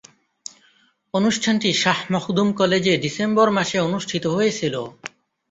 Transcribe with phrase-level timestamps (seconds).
[1.13, 4.81] অনুষ্ঠানটি শাহ মখদুম কলেজে ডিসেম্বর মাসে অনুষ্ঠিত হয়েছিলো।